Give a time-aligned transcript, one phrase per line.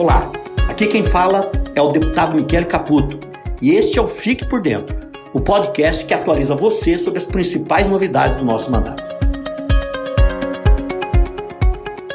[0.00, 0.32] Olá,
[0.66, 3.20] aqui quem fala é o deputado Michele Caputo
[3.60, 4.96] e este é o Fique por Dentro,
[5.34, 9.14] o podcast que atualiza você sobre as principais novidades do nosso mandato.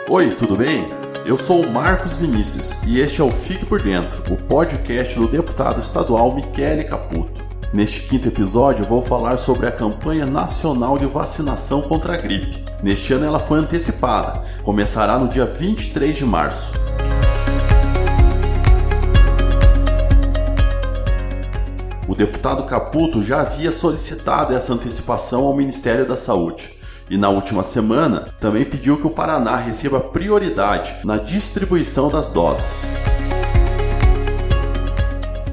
[0.10, 0.88] Oi, tudo bem?
[1.28, 5.28] Eu sou o Marcos Vinícius e este é o Fique por Dentro, o podcast do
[5.28, 7.46] deputado estadual Michele Caputo.
[7.72, 12.66] Neste quinto episódio, vou falar sobre a campanha nacional de vacinação contra a gripe.
[12.82, 16.74] Neste ano, ela foi antecipada, começará no dia 23 de março.
[22.08, 26.72] O deputado Caputo já havia solicitado essa antecipação ao Ministério da Saúde.
[27.10, 32.88] E na última semana também pediu que o Paraná receba prioridade na distribuição das doses.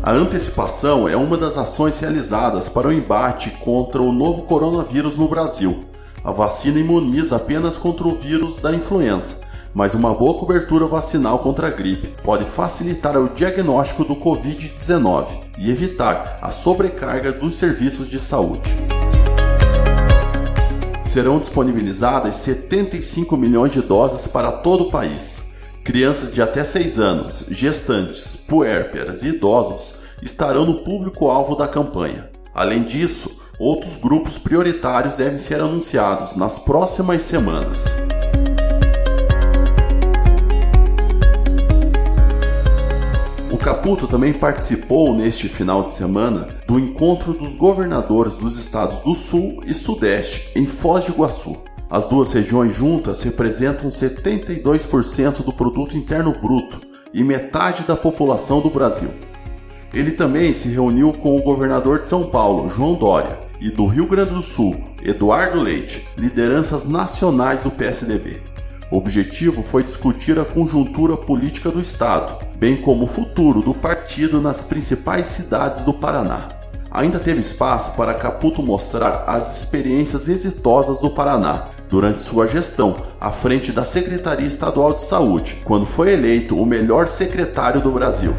[0.02, 5.28] A antecipação é uma das ações realizadas para o embate contra o novo coronavírus no
[5.28, 5.86] Brasil.
[6.22, 9.38] A vacina imuniza apenas contra o vírus da influenza,
[9.74, 15.70] mas uma boa cobertura vacinal contra a gripe pode facilitar o diagnóstico do Covid-19 e
[15.70, 18.76] evitar a sobrecarga dos serviços de saúde.
[21.04, 25.44] Serão disponibilizadas 75 milhões de doses para todo o país.
[25.84, 32.30] Crianças de até 6 anos, gestantes, puérperas e idosos estarão no público-alvo da campanha.
[32.54, 37.96] Além disso, outros grupos prioritários devem ser anunciados nas próximas semanas.
[43.62, 49.62] Caputo também participou neste final de semana do encontro dos governadores dos estados do Sul
[49.64, 51.62] e Sudeste em Foz de Iguaçu.
[51.88, 56.80] As duas regiões juntas representam 72% do produto interno bruto
[57.14, 59.10] e metade da população do Brasil.
[59.94, 64.08] Ele também se reuniu com o governador de São Paulo, João Dória, e do Rio
[64.08, 68.42] Grande do Sul, Eduardo Leite, lideranças nacionais do PSDB.
[68.92, 74.38] O objetivo foi discutir a conjuntura política do Estado, bem como o futuro do partido
[74.38, 76.50] nas principais cidades do Paraná.
[76.90, 83.30] Ainda teve espaço para Caputo mostrar as experiências exitosas do Paraná durante sua gestão à
[83.30, 88.34] frente da Secretaria Estadual de Saúde, quando foi eleito o melhor secretário do Brasil.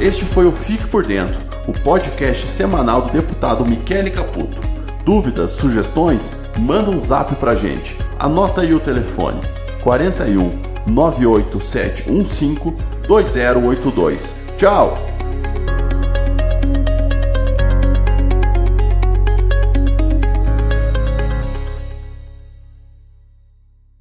[0.00, 4.69] Este foi o Fique por Dentro, o podcast semanal do deputado Michele Caputo.
[5.10, 6.32] Dúvidas, sugestões?
[6.56, 7.98] Manda um zap pra gente.
[8.16, 9.40] Anota aí o telefone:
[9.82, 10.56] 41
[10.86, 12.76] 98715
[13.08, 14.36] 2082.
[14.56, 14.96] Tchau!